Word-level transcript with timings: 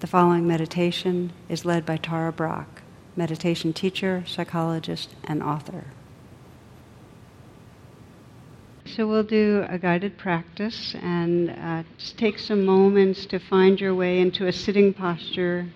The 0.00 0.06
following 0.06 0.46
meditation 0.46 1.32
is 1.48 1.64
led 1.64 1.84
by 1.84 1.96
Tara 1.96 2.30
Brach, 2.30 2.68
meditation 3.16 3.72
teacher, 3.72 4.22
psychologist, 4.28 5.16
and 5.24 5.42
author. 5.42 5.86
So 8.86 9.08
we'll 9.08 9.24
do 9.24 9.66
a 9.68 9.76
guided 9.76 10.16
practice 10.16 10.94
and 11.02 11.50
uh, 11.50 11.82
just 11.98 12.16
take 12.16 12.38
some 12.38 12.64
moments 12.64 13.26
to 13.26 13.40
find 13.40 13.80
your 13.80 13.92
way 13.92 14.20
into 14.20 14.46
a 14.46 14.52
sitting 14.52 14.94
posture. 14.94 15.68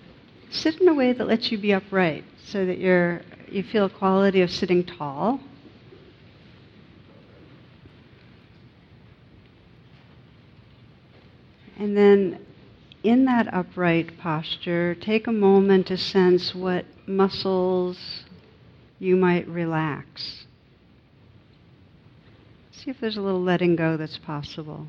Sit 0.51 0.79
in 0.79 0.87
a 0.87 0.93
way 0.93 1.11
that 1.11 1.27
lets 1.27 1.51
you 1.51 1.57
be 1.57 1.73
upright 1.73 2.23
so 2.45 2.65
that 2.65 2.77
you're, 2.77 3.23
you 3.49 3.61
feel 3.61 3.85
a 3.85 3.89
quality 3.89 4.41
of 4.41 4.49
sitting 4.49 4.85
tall. 4.85 5.41
And 11.77 11.97
then 11.97 12.39
in 13.03 13.25
that 13.25 13.53
upright 13.53 14.17
posture, 14.17 14.95
take 14.95 15.27
a 15.27 15.31
moment 15.31 15.87
to 15.87 15.97
sense 15.97 16.55
what 16.55 16.85
muscles 17.05 18.23
you 18.97 19.15
might 19.17 19.47
relax. 19.47 20.45
See 22.71 22.89
if 22.89 22.99
there's 22.99 23.17
a 23.17 23.21
little 23.21 23.41
letting 23.41 23.75
go 23.75 23.97
that's 23.97 24.17
possible. 24.17 24.87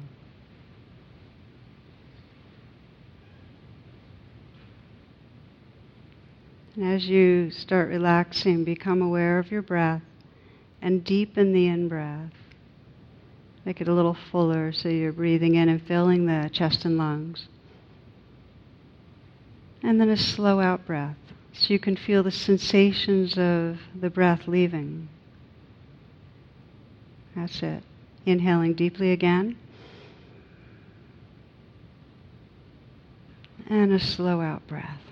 And 6.77 6.93
as 6.93 7.07
you 7.07 7.51
start 7.51 7.89
relaxing, 7.89 8.65
become 8.65 9.01
aware 9.01 9.39
of 9.39 9.51
your 9.51 9.63
breath 9.63 10.03
and 10.83 11.05
deepen 11.05 11.53
the 11.53 11.69
in 11.69 11.89
breath. 11.89 12.33
Make 13.65 13.81
it 13.81 13.89
a 13.89 13.95
little 13.95 14.17
fuller 14.31 14.73
so 14.73 14.89
you're 14.89 15.13
breathing 15.13 15.55
in 15.55 15.69
and 15.69 15.81
filling 15.83 16.27
the 16.27 16.51
chest 16.53 16.85
and 16.85 16.99
lungs. 16.99 17.49
And 19.85 20.01
then 20.01 20.09
a 20.09 20.17
slow 20.17 20.61
out 20.61 20.87
breath 20.87 21.19
so 21.53 21.75
you 21.75 21.79
can 21.79 21.95
feel 21.95 22.23
the 22.23 22.31
sensations 22.31 23.37
of 23.37 23.79
the 23.95 24.09
breath 24.09 24.49
leaving. 24.49 25.11
That's 27.37 27.63
it. 27.63 27.83
Inhaling 28.25 28.75
deeply 28.75 29.13
again. 29.13 29.59
And 33.69 33.93
a 33.93 34.01
slow 34.01 34.41
out 34.41 34.67
breath. 34.67 35.03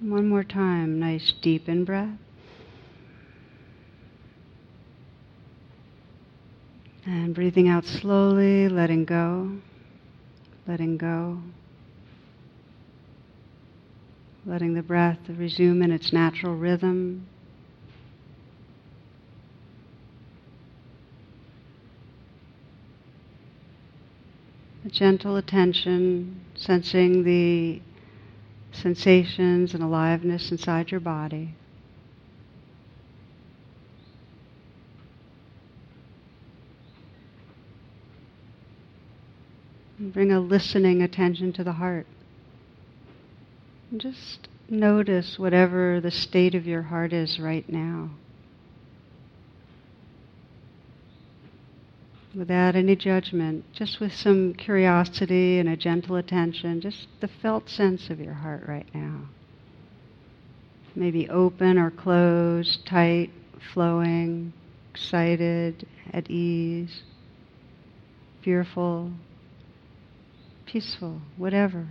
One 0.00 0.28
more 0.28 0.44
time, 0.44 0.98
nice 0.98 1.32
deep 1.40 1.68
in 1.68 1.84
breath. 1.84 2.18
And 7.06 7.32
breathing 7.32 7.68
out 7.68 7.84
slowly, 7.84 8.68
letting 8.68 9.04
go, 9.04 9.52
letting 10.66 10.96
go. 10.96 11.40
Letting 14.46 14.74
the 14.74 14.82
breath 14.82 15.18
resume 15.28 15.82
in 15.82 15.90
its 15.90 16.12
natural 16.12 16.54
rhythm. 16.54 17.26
A 24.84 24.90
gentle 24.90 25.36
attention, 25.36 26.42
sensing 26.54 27.24
the 27.24 27.80
sensations 28.72 29.72
and 29.72 29.82
aliveness 29.82 30.50
inside 30.50 30.90
your 30.90 31.00
body. 31.00 31.54
And 39.93 39.93
bring 40.12 40.32
a 40.32 40.40
listening 40.40 41.02
attention 41.02 41.52
to 41.54 41.64
the 41.64 41.72
heart. 41.72 42.06
And 43.90 44.00
just 44.00 44.48
notice 44.68 45.38
whatever 45.38 46.00
the 46.00 46.10
state 46.10 46.54
of 46.54 46.66
your 46.66 46.82
heart 46.82 47.12
is 47.12 47.38
right 47.38 47.68
now. 47.68 48.10
Without 52.34 52.74
any 52.74 52.96
judgment, 52.96 53.64
just 53.72 54.00
with 54.00 54.12
some 54.12 54.54
curiosity 54.54 55.60
and 55.60 55.68
a 55.68 55.76
gentle 55.76 56.16
attention, 56.16 56.80
just 56.80 57.06
the 57.20 57.28
felt 57.28 57.68
sense 57.70 58.10
of 58.10 58.18
your 58.18 58.34
heart 58.34 58.64
right 58.66 58.92
now. 58.92 59.28
Maybe 60.96 61.28
open 61.28 61.78
or 61.78 61.92
closed, 61.92 62.84
tight, 62.86 63.30
flowing, 63.72 64.52
excited, 64.90 65.86
at 66.12 66.28
ease, 66.28 67.02
fearful, 68.42 69.12
peaceful, 70.66 71.20
whatever. 71.36 71.88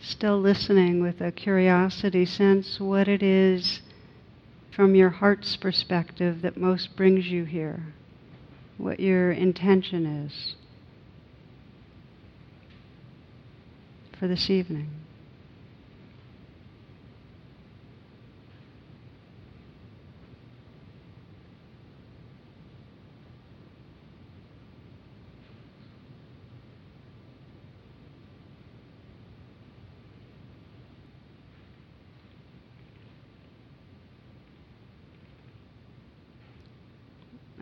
Still 0.00 0.40
listening 0.40 1.02
with 1.02 1.20
a 1.20 1.32
curiosity 1.32 2.24
sense 2.26 2.80
what 2.80 3.08
it 3.08 3.22
is 3.22 3.80
from 4.74 4.94
your 4.94 5.10
heart's 5.10 5.56
perspective 5.56 6.42
that 6.42 6.56
most 6.56 6.96
brings 6.96 7.26
you 7.26 7.44
here, 7.44 7.94
what 8.78 8.98
your 8.98 9.32
intention 9.32 10.06
is 10.06 10.54
for 14.18 14.28
this 14.28 14.48
evening. 14.48 14.88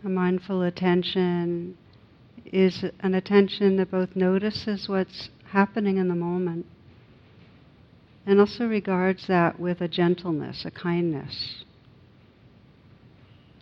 mindful 0.11 0.61
attention 0.61 1.77
is 2.45 2.83
an 2.99 3.15
attention 3.15 3.77
that 3.77 3.91
both 3.91 4.15
notices 4.15 4.87
what's 4.87 5.29
happening 5.45 5.97
in 5.97 6.07
the 6.07 6.15
moment 6.15 6.65
and 8.25 8.39
also 8.39 8.67
regards 8.67 9.27
that 9.27 9.59
with 9.59 9.81
a 9.81 9.87
gentleness, 9.87 10.63
a 10.65 10.71
kindness. 10.71 11.63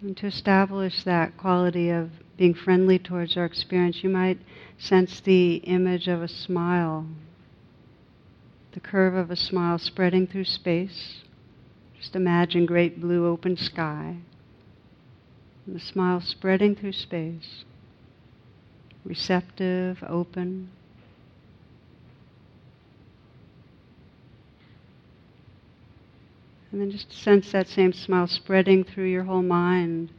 And 0.01 0.15
to 0.17 0.27
establish 0.27 1.03
that 1.03 1.37
quality 1.37 1.89
of 1.89 2.09
being 2.37 2.53
friendly 2.53 2.99
towards 2.99 3.35
our 3.37 3.45
experience, 3.45 4.03
you 4.03 4.09
might 4.09 4.39
sense 4.77 5.19
the 5.21 5.55
image 5.55 6.07
of 6.07 6.21
a 6.21 6.27
smile, 6.27 7.05
the 8.73 8.79
curve 8.79 9.13
of 9.13 9.31
a 9.31 9.35
smile 9.35 9.77
spreading 9.77 10.27
through 10.27 10.45
space. 10.45 11.23
Just 11.97 12.15
imagine 12.15 12.65
great 12.65 13.01
blue 13.01 13.27
open 13.27 13.57
sky 13.57 14.17
and 15.65 15.75
the 15.75 15.79
smile 15.79 16.21
spreading 16.21 16.75
through 16.75 16.93
space, 16.93 17.63
receptive, 19.03 20.03
open. 20.07 20.69
And 26.71 26.81
then 26.81 26.91
just 26.91 27.11
sense 27.11 27.51
that 27.51 27.67
same 27.67 27.93
smile 27.93 28.27
spreading 28.27 28.83
through 28.83 29.09
your 29.09 29.23
whole 29.23 29.41
mind, 29.41 30.11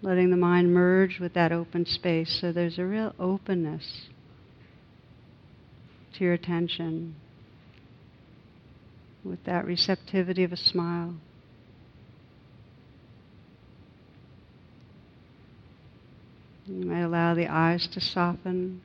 letting 0.00 0.30
the 0.30 0.36
mind 0.36 0.72
merge 0.72 1.18
with 1.20 1.34
that 1.34 1.52
open 1.52 1.84
space. 1.84 2.38
So 2.40 2.52
there's 2.52 2.78
a 2.78 2.86
real 2.86 3.14
openness 3.18 4.08
to 6.14 6.24
your 6.24 6.32
attention 6.32 7.16
with 9.24 9.44
that 9.44 9.64
receptivity 9.64 10.44
of 10.44 10.52
a 10.52 10.56
smile. 10.56 11.14
You 16.66 16.86
might 16.86 17.00
allow 17.00 17.34
the 17.34 17.48
eyes 17.48 17.88
to 17.88 18.00
soften. 18.00 18.82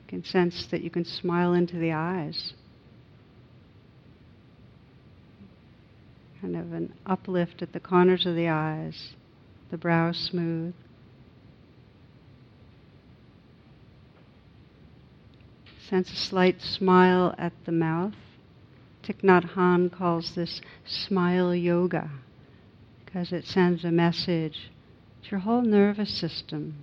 You 0.00 0.08
can 0.08 0.24
sense 0.24 0.66
that 0.66 0.82
you 0.82 0.90
can 0.90 1.04
smile 1.04 1.52
into 1.52 1.76
the 1.76 1.92
eyes. 1.92 2.52
Kind 6.40 6.56
of 6.56 6.72
an 6.72 6.92
uplift 7.06 7.62
at 7.62 7.72
the 7.72 7.80
corners 7.80 8.26
of 8.26 8.34
the 8.34 8.48
eyes, 8.48 9.14
the 9.70 9.78
brow 9.78 10.12
smooth. 10.12 10.74
Sense 15.88 16.12
a 16.12 16.16
slight 16.16 16.60
smile 16.60 17.34
at 17.38 17.52
the 17.64 17.72
mouth. 17.72 18.14
Thich 19.04 19.22
Nhat 19.22 19.52
Hanh 19.54 19.90
calls 19.90 20.34
this 20.34 20.60
smile 20.84 21.54
yoga 21.54 22.10
because 23.04 23.32
it 23.32 23.46
sends 23.46 23.84
a 23.84 23.90
message 23.90 24.70
your 25.30 25.40
whole 25.40 25.62
nervous 25.62 26.18
system 26.18 26.74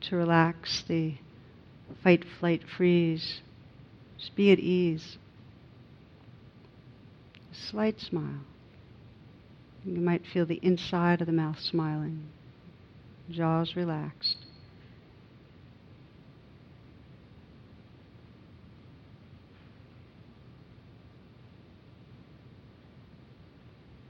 to 0.00 0.16
relax 0.16 0.82
the 0.88 1.14
fight, 2.02 2.24
flight, 2.38 2.62
freeze. 2.76 3.40
Just 4.18 4.34
be 4.34 4.50
at 4.50 4.58
ease. 4.58 5.18
A 7.52 7.54
slight 7.70 8.00
smile. 8.00 8.40
You 9.84 10.00
might 10.00 10.22
feel 10.32 10.46
the 10.46 10.60
inside 10.62 11.20
of 11.20 11.26
the 11.26 11.32
mouth 11.32 11.60
smiling, 11.60 12.24
jaws 13.30 13.76
relaxed. 13.76 14.38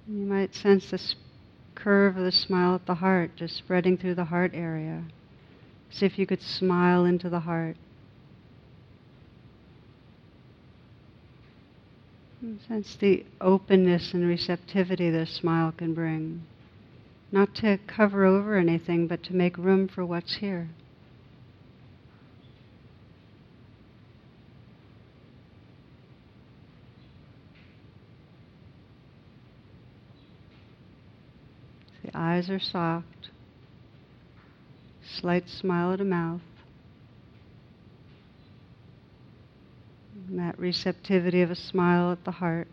You 0.08 0.24
might 0.24 0.54
sense 0.54 0.90
the 0.90 0.98
curve 1.76 2.16
of 2.16 2.24
the 2.24 2.32
smile 2.32 2.74
at 2.74 2.86
the 2.86 2.96
heart 2.96 3.30
just 3.36 3.56
spreading 3.56 3.96
through 3.96 4.16
the 4.16 4.24
heart 4.24 4.50
area. 4.54 5.04
As 5.92 6.02
if 6.02 6.18
you 6.18 6.26
could 6.26 6.42
smile 6.42 7.04
into 7.04 7.30
the 7.30 7.40
heart. 7.40 7.76
And 12.42 12.60
sense 12.66 12.96
the 13.00 13.24
openness 13.40 14.12
and 14.12 14.26
receptivity 14.26 15.10
this 15.10 15.36
smile 15.36 15.72
can 15.72 15.94
bring. 15.94 16.42
Not 17.32 17.54
to 17.56 17.78
cover 17.86 18.24
over 18.24 18.56
anything, 18.56 19.06
but 19.06 19.22
to 19.24 19.34
make 19.34 19.56
room 19.56 19.88
for 19.88 20.04
what's 20.04 20.36
here. 20.36 20.68
Eyes 32.16 32.48
are 32.48 32.58
soft, 32.58 33.28
slight 35.04 35.50
smile 35.50 35.92
at 35.92 35.98
the 35.98 36.04
mouth. 36.04 36.40
And 40.28 40.38
that 40.38 40.58
receptivity 40.58 41.42
of 41.42 41.50
a 41.50 41.54
smile 41.54 42.10
at 42.12 42.24
the 42.24 42.30
heart. 42.30 42.68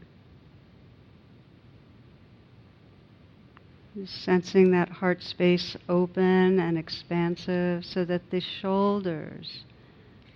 Sensing 4.06 4.72
that 4.72 4.88
heart 4.90 5.22
space 5.22 5.76
open 5.90 6.60
and 6.60 6.78
expansive 6.78 7.84
so 7.84 8.06
that 8.06 8.32
the 8.32 8.40
shoulders 8.40 9.66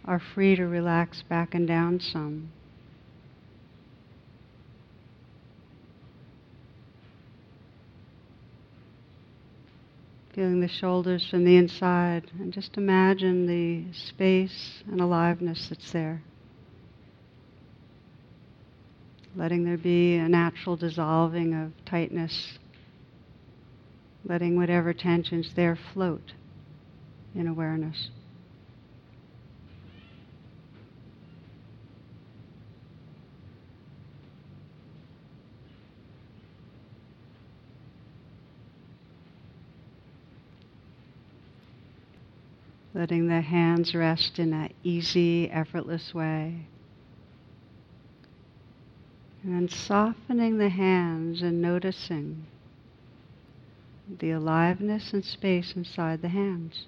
are 0.04 0.20
free 0.20 0.58
to 0.58 0.68
relax 0.68 1.24
back 1.24 1.56
and 1.56 1.66
down 1.66 2.02
some. 2.02 2.50
Feeling 10.38 10.60
the 10.60 10.68
shoulders 10.68 11.28
from 11.32 11.44
the 11.44 11.58
inside, 11.58 12.30
and 12.40 12.54
just 12.54 12.78
imagine 12.78 13.48
the 13.48 13.92
space 13.92 14.84
and 14.86 15.02
aliveness 15.02 15.68
that's 15.68 15.92
there. 15.92 16.22
Letting 19.36 19.66
there 19.66 19.80
be 19.80 20.14
a 20.14 20.30
natural 20.30 20.76
dissolving 20.76 21.56
of 21.56 21.72
tightness, 21.88 22.60
letting 24.26 24.56
whatever 24.56 24.94
tensions 24.94 25.56
there 25.56 25.76
float 25.92 26.34
in 27.34 27.48
awareness. 27.48 28.10
Letting 42.98 43.28
the 43.28 43.42
hands 43.42 43.94
rest 43.94 44.40
in 44.40 44.52
an 44.54 44.74
easy, 44.84 45.48
effortless 45.52 46.16
way. 46.16 46.66
And 49.44 49.54
then 49.54 49.70
softening 49.70 50.58
the 50.58 50.70
hands 50.70 51.44
and 51.44 51.62
noticing 51.62 52.48
the 54.20 54.32
aliveness 54.32 55.14
and 55.14 55.24
space 55.24 55.74
inside 55.76 56.24
the 56.24 56.30
hands. 56.30 56.88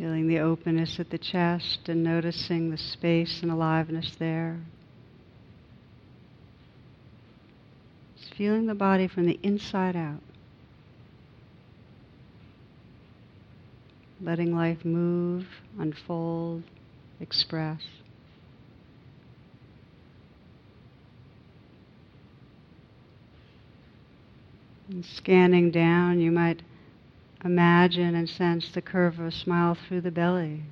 Feeling 0.00 0.19
the 0.30 0.38
openness 0.38 1.00
at 1.00 1.10
the 1.10 1.18
chest 1.18 1.88
and 1.88 2.04
noticing 2.04 2.70
the 2.70 2.78
space 2.78 3.40
and 3.42 3.50
aliveness 3.50 4.14
there. 4.20 4.60
Just 8.16 8.34
feeling 8.36 8.66
the 8.66 8.74
body 8.76 9.08
from 9.08 9.26
the 9.26 9.40
inside 9.42 9.96
out. 9.96 10.20
Letting 14.22 14.54
life 14.54 14.84
move, 14.84 15.46
unfold, 15.80 16.62
express. 17.18 17.82
And 24.88 25.04
scanning 25.04 25.72
down, 25.72 26.20
you 26.20 26.30
might 26.30 26.62
imagine 27.44 28.14
and 28.14 28.28
sense 28.28 28.70
the 28.72 28.82
curve 28.82 29.18
of 29.18 29.26
a 29.26 29.32
smile 29.32 29.76
through 29.88 30.02
the 30.02 30.10
belly, 30.10 30.62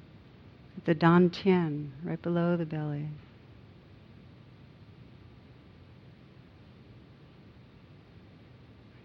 the 0.84 0.94
dantian, 0.94 1.90
right 2.04 2.20
below 2.20 2.56
the 2.56 2.66
belly. 2.66 3.08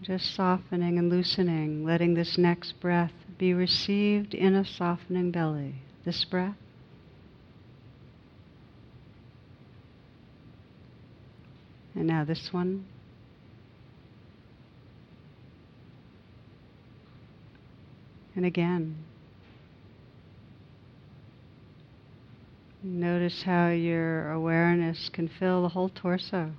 Just 0.02 0.34
softening 0.34 0.98
and 0.98 1.08
loosening, 1.08 1.84
letting 1.84 2.12
this 2.12 2.36
next 2.36 2.78
breath 2.78 3.12
be 3.38 3.54
received 3.54 4.34
in 4.34 4.54
a 4.54 4.64
softening 4.64 5.30
belly. 5.30 5.76
This 6.04 6.24
breath. 6.26 6.56
And 11.94 12.06
now 12.06 12.24
this 12.24 12.52
one. 12.52 12.84
And 18.36 18.44
again, 18.44 18.96
notice 22.82 23.42
how 23.44 23.68
your 23.68 24.32
awareness 24.32 25.08
can 25.12 25.28
fill 25.28 25.62
the 25.62 25.68
whole 25.68 25.88
torso. 25.88 26.50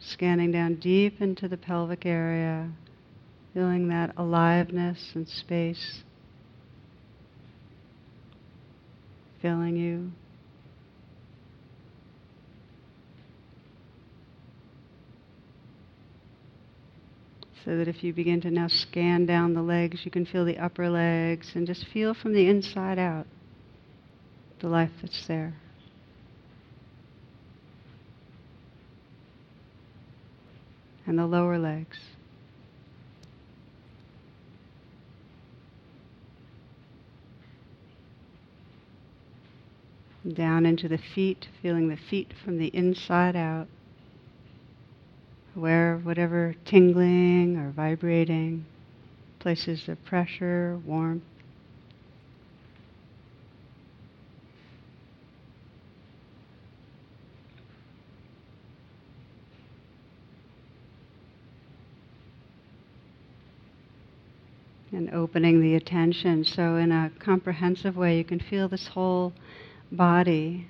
Scanning 0.00 0.52
down 0.52 0.76
deep 0.76 1.20
into 1.20 1.48
the 1.48 1.56
pelvic 1.56 2.06
area, 2.06 2.70
feeling 3.54 3.88
that 3.88 4.12
aliveness 4.16 5.12
and 5.14 5.28
space 5.28 6.02
filling 9.46 9.76
you. 9.76 10.10
So 17.66 17.76
that 17.78 17.88
if 17.88 18.04
you 18.04 18.12
begin 18.12 18.40
to 18.42 18.50
now 18.52 18.68
scan 18.68 19.26
down 19.26 19.52
the 19.54 19.60
legs, 19.60 20.02
you 20.04 20.10
can 20.12 20.24
feel 20.24 20.44
the 20.44 20.56
upper 20.56 20.88
legs 20.88 21.50
and 21.56 21.66
just 21.66 21.84
feel 21.92 22.14
from 22.14 22.32
the 22.32 22.48
inside 22.48 22.96
out 22.96 23.26
the 24.60 24.68
life 24.68 24.92
that's 25.02 25.26
there. 25.26 25.52
And 31.08 31.18
the 31.18 31.26
lower 31.26 31.58
legs. 31.58 31.98
Down 40.32 40.66
into 40.66 40.86
the 40.88 41.00
feet, 41.16 41.48
feeling 41.62 41.88
the 41.88 41.98
feet 42.08 42.32
from 42.44 42.58
the 42.58 42.68
inside 42.68 43.34
out 43.34 43.66
aware 45.56 45.94
of 45.94 46.04
whatever 46.04 46.54
tingling 46.66 47.56
or 47.56 47.70
vibrating, 47.70 48.64
places 49.38 49.88
of 49.88 50.04
pressure, 50.04 50.78
warmth. 50.84 51.22
And 64.92 65.12
opening 65.12 65.60
the 65.60 65.74
attention 65.74 66.44
so, 66.44 66.76
in 66.76 66.92
a 66.92 67.10
comprehensive 67.18 67.96
way, 67.96 68.18
you 68.18 68.24
can 68.24 68.40
feel 68.40 68.68
this 68.68 68.88
whole 68.88 69.32
body, 69.90 70.68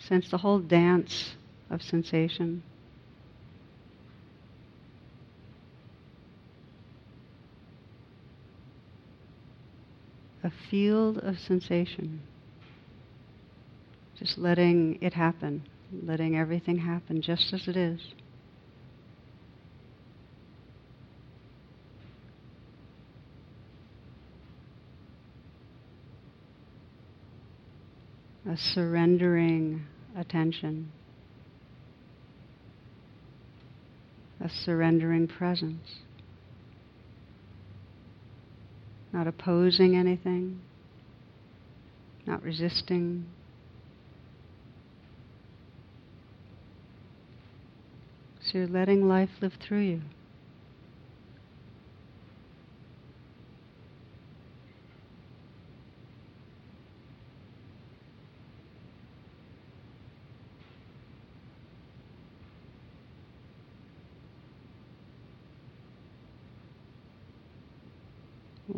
sense 0.00 0.30
the 0.30 0.38
whole 0.38 0.58
dance 0.58 1.34
of 1.70 1.82
sensation. 1.82 2.62
A 10.48 10.70
field 10.70 11.18
of 11.18 11.38
sensation. 11.38 12.22
Just 14.18 14.38
letting 14.38 14.98
it 15.02 15.12
happen, 15.12 15.62
letting 16.02 16.36
everything 16.36 16.78
happen 16.78 17.20
just 17.20 17.52
as 17.52 17.68
it 17.68 17.76
is. 17.76 18.00
A 28.48 28.56
surrendering 28.56 29.84
attention, 30.16 30.90
a 34.40 34.48
surrendering 34.48 35.28
presence 35.28 35.98
not 39.18 39.26
opposing 39.26 39.96
anything, 39.96 40.60
not 42.24 42.40
resisting. 42.40 43.26
So 48.40 48.58
you're 48.58 48.68
letting 48.68 49.08
life 49.08 49.30
live 49.40 49.54
through 49.54 49.80
you. 49.80 50.02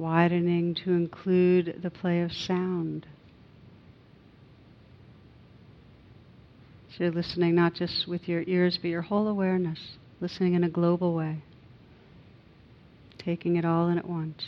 Widening 0.00 0.74
to 0.74 0.90
include 0.92 1.78
the 1.82 1.90
play 1.90 2.22
of 2.22 2.32
sound. 2.32 3.06
So 6.90 7.04
you're 7.04 7.12
listening 7.12 7.54
not 7.54 7.74
just 7.74 8.08
with 8.08 8.26
your 8.28 8.42
ears, 8.46 8.78
but 8.80 8.88
your 8.88 9.02
whole 9.02 9.28
awareness, 9.28 9.78
listening 10.20 10.54
in 10.54 10.64
a 10.64 10.68
global 10.68 11.14
way, 11.14 11.42
taking 13.18 13.56
it 13.56 13.64
all 13.64 13.88
in 13.88 13.98
at 13.98 14.08
once. 14.08 14.42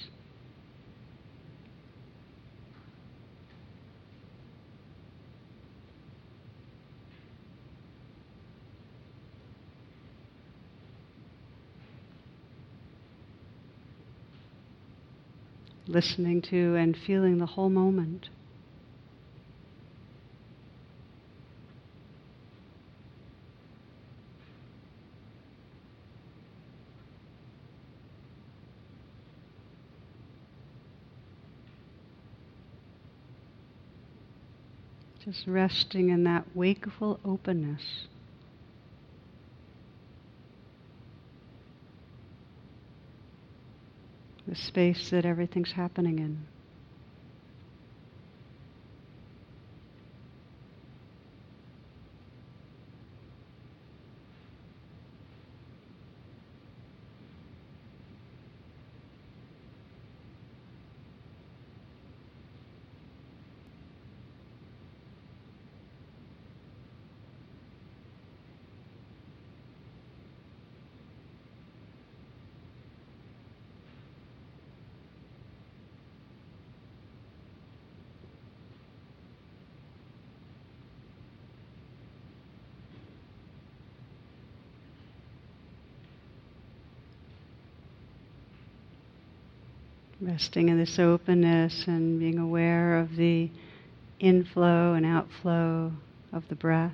Listening 15.92 16.40
to 16.40 16.75
and 16.75 16.96
feeling 16.96 17.38
the 17.38 17.46
whole 17.46 17.68
moment. 17.68 18.30
Just 35.25 35.46
resting 35.46 36.08
in 36.08 36.25
that 36.25 36.44
wakeful 36.54 37.20
openness. 37.25 38.06
The 44.52 44.59
space 44.59 45.09
that 45.09 45.25
everything's 45.25 45.73
happening 45.73 46.18
in. 46.18 46.37
Resting 90.23 90.69
in 90.69 90.79
this 90.79 90.99
openness 90.99 91.85
and 91.87 92.21
being 92.21 92.38
aware 92.38 92.99
of 92.99 93.17
the 93.17 93.50
inflow 94.21 94.95
and 94.95 95.05
outflow 95.05 95.93
of 96.33 96.45
the 96.49 96.55
breath. 96.55 96.93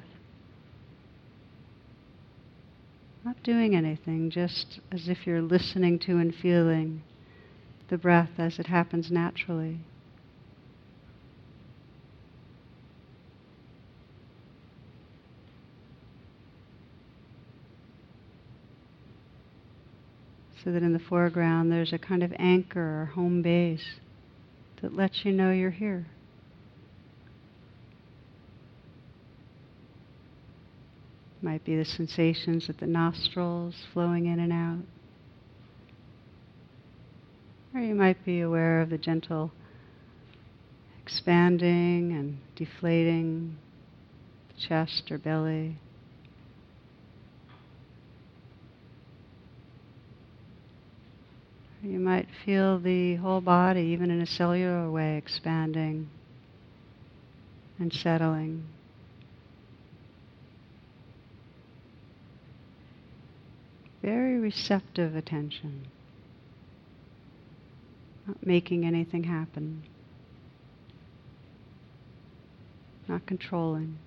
Not 3.24 3.42
doing 3.42 3.76
anything, 3.76 4.30
just 4.30 4.80
as 4.90 5.08
if 5.08 5.26
you're 5.26 5.42
listening 5.42 5.98
to 6.00 6.16
and 6.16 6.34
feeling 6.34 7.02
the 7.88 7.98
breath 7.98 8.30
as 8.38 8.58
it 8.58 8.66
happens 8.66 9.10
naturally. 9.10 9.80
So 20.68 20.72
that 20.72 20.82
in 20.82 20.92
the 20.92 20.98
foreground 20.98 21.72
there's 21.72 21.94
a 21.94 21.98
kind 21.98 22.22
of 22.22 22.30
anchor 22.38 23.00
or 23.00 23.06
home 23.14 23.40
base 23.40 23.94
that 24.82 24.94
lets 24.94 25.24
you 25.24 25.32
know 25.32 25.50
you're 25.50 25.70
here. 25.70 26.06
Might 31.40 31.64
be 31.64 31.74
the 31.74 31.86
sensations 31.86 32.68
at 32.68 32.76
the 32.80 32.86
nostrils 32.86 33.74
flowing 33.94 34.26
in 34.26 34.40
and 34.40 34.52
out. 34.52 34.84
Or 37.74 37.80
you 37.80 37.94
might 37.94 38.22
be 38.26 38.42
aware 38.42 38.82
of 38.82 38.90
the 38.90 38.98
gentle 38.98 39.50
expanding 41.02 42.12
and 42.12 42.36
deflating 42.56 43.56
the 44.48 44.68
chest 44.68 45.04
or 45.10 45.16
belly. 45.16 45.78
You 51.98 52.04
might 52.04 52.28
feel 52.44 52.78
the 52.78 53.16
whole 53.16 53.40
body, 53.40 53.80
even 53.80 54.08
in 54.12 54.20
a 54.20 54.26
cellular 54.26 54.88
way, 54.88 55.16
expanding 55.16 56.08
and 57.76 57.92
settling. 57.92 58.66
Very 64.00 64.38
receptive 64.38 65.16
attention, 65.16 65.88
not 68.28 68.46
making 68.46 68.86
anything 68.86 69.24
happen, 69.24 69.82
not 73.08 73.26
controlling. 73.26 73.98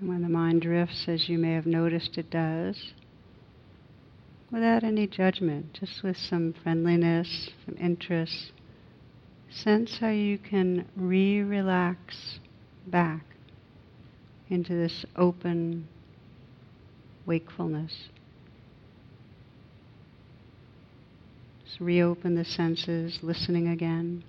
When 0.00 0.22
the 0.22 0.28
mind 0.28 0.62
drifts, 0.62 1.06
as 1.08 1.28
you 1.28 1.38
may 1.38 1.54
have 1.54 1.66
noticed 1.66 2.18
it 2.18 2.30
does, 2.30 2.92
without 4.52 4.84
any 4.84 5.08
judgment, 5.08 5.72
just 5.72 6.04
with 6.04 6.16
some 6.16 6.54
friendliness, 6.62 7.50
some 7.66 7.76
interest, 7.78 8.52
sense 9.50 9.98
how 9.98 10.10
you 10.10 10.38
can 10.38 10.86
re 10.94 11.40
relax 11.40 12.38
back 12.86 13.24
into 14.48 14.72
this 14.72 15.04
open 15.16 15.88
wakefulness. 17.26 18.08
Just 21.64 21.80
reopen 21.80 22.36
the 22.36 22.44
senses, 22.44 23.18
listening 23.20 23.66
again. 23.66 24.22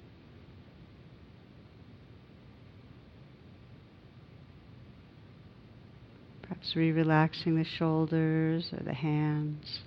Perhaps 6.69 6.75
re 6.77 6.91
relaxing 6.91 7.55
the 7.55 7.63
shoulders 7.63 8.71
or 8.71 8.83
the 8.83 8.93
hands. 8.93 9.79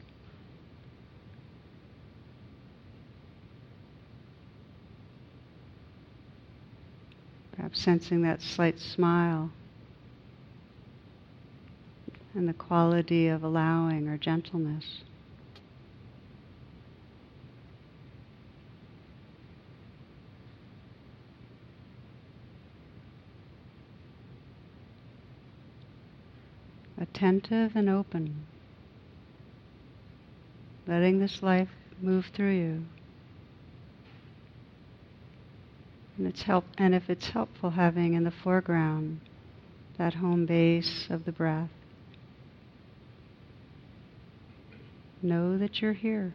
Perhaps 7.52 7.80
sensing 7.80 8.22
that 8.22 8.42
slight 8.42 8.80
smile 8.80 9.52
and 12.34 12.48
the 12.48 12.52
quality 12.52 13.28
of 13.28 13.44
allowing 13.44 14.08
or 14.08 14.18
gentleness. 14.18 15.02
Attentive 27.14 27.72
and 27.76 27.90
open, 27.90 28.46
letting 30.86 31.20
this 31.20 31.42
life 31.42 31.68
move 32.00 32.24
through 32.34 32.54
you. 32.54 32.84
And 36.16 36.26
it's 36.26 36.40
help 36.42 36.64
and 36.78 36.94
if 36.94 37.10
it's 37.10 37.28
helpful 37.28 37.68
having 37.68 38.14
in 38.14 38.24
the 38.24 38.30
foreground 38.30 39.20
that 39.98 40.14
home 40.14 40.46
base 40.46 41.06
of 41.10 41.26
the 41.26 41.32
breath. 41.32 41.68
Know 45.20 45.58
that 45.58 45.82
you're 45.82 45.92
here. 45.92 46.34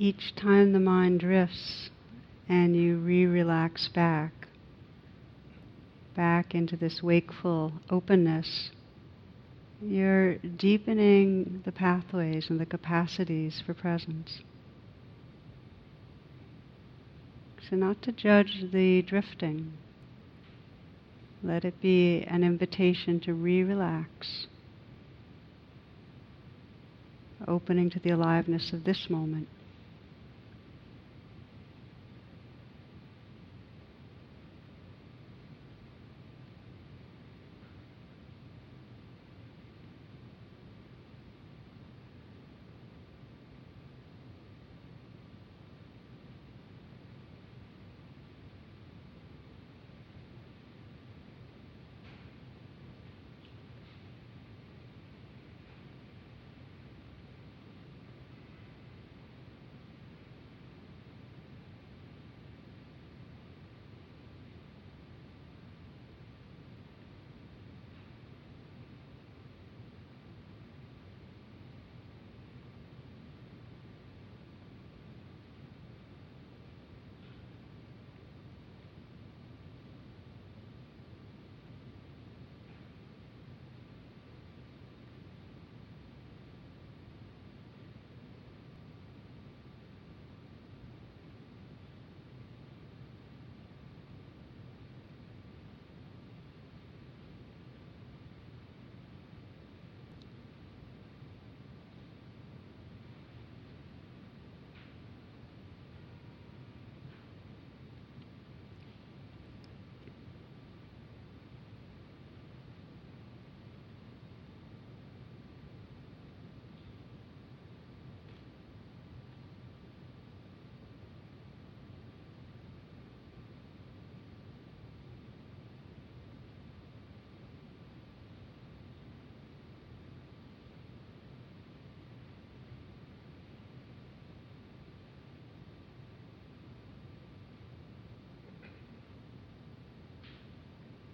Each 0.00 0.34
time 0.34 0.72
the 0.72 0.80
mind 0.80 1.20
drifts 1.20 1.90
and 2.48 2.74
you 2.74 2.96
re 2.96 3.26
relax 3.26 3.86
back, 3.88 4.32
back 6.16 6.54
into 6.54 6.74
this 6.74 7.02
wakeful 7.02 7.70
openness, 7.90 8.70
you're 9.82 10.36
deepening 10.38 11.60
the 11.66 11.72
pathways 11.72 12.48
and 12.48 12.58
the 12.58 12.64
capacities 12.64 13.62
for 13.64 13.74
presence. 13.74 14.40
So, 17.68 17.76
not 17.76 18.00
to 18.02 18.12
judge 18.12 18.64
the 18.72 19.02
drifting, 19.02 19.74
let 21.42 21.66
it 21.66 21.78
be 21.82 22.22
an 22.22 22.42
invitation 22.42 23.20
to 23.20 23.34
re 23.34 23.62
relax, 23.62 24.46
opening 27.46 27.90
to 27.90 27.98
the 28.00 28.10
aliveness 28.10 28.72
of 28.72 28.84
this 28.84 29.08
moment. 29.10 29.46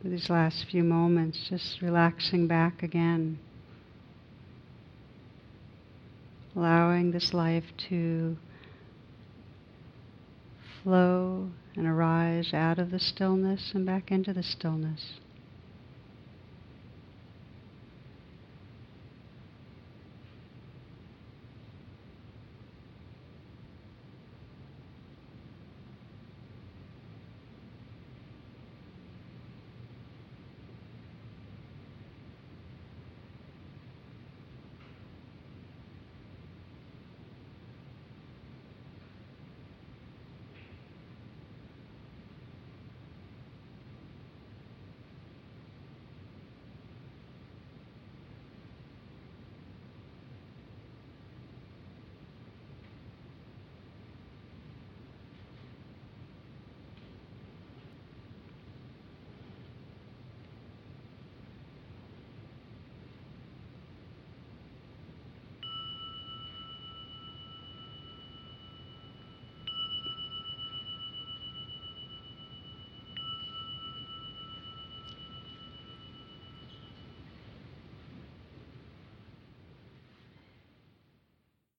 For 0.06 0.10
these 0.10 0.30
last 0.30 0.66
few 0.70 0.84
moments, 0.84 1.48
just 1.50 1.82
relaxing 1.82 2.46
back 2.46 2.80
again. 2.80 3.36
Allowing 6.54 7.10
this 7.10 7.34
life 7.34 7.64
to 7.88 8.36
flow 10.84 11.50
and 11.74 11.88
arise 11.88 12.54
out 12.54 12.78
of 12.78 12.92
the 12.92 13.00
stillness 13.00 13.72
and 13.74 13.84
back 13.84 14.12
into 14.12 14.32
the 14.32 14.44
stillness. 14.44 15.14